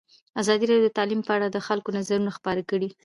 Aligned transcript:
ازادي 0.41 0.63
راډیو 0.67 0.85
د 0.87 0.89
تعلیم 0.97 1.21
په 1.27 1.31
اړه 1.37 1.47
د 1.51 1.57
خلکو 1.67 1.89
نظرونه 1.97 2.31
خپاره 2.37 2.61
کړي. 2.69 2.89